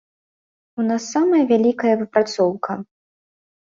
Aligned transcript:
У 0.79 0.85
нас 0.87 1.03
самая 1.17 1.43
вялікая 1.53 1.93
выпрацоўка. 2.03 2.83